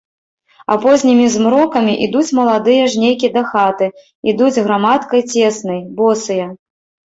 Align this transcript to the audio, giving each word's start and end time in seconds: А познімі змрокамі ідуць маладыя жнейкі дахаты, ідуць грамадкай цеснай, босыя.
А 0.71 0.77
познімі 0.85 1.27
змрокамі 1.33 1.93
ідуць 2.07 2.35
маладыя 2.41 2.89
жнейкі 2.95 3.27
дахаты, 3.37 3.93
ідуць 4.35 4.61
грамадкай 4.67 5.21
цеснай, 5.49 5.83
босыя. 6.03 6.45